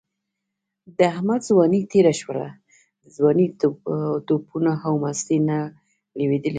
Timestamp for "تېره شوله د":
1.91-3.05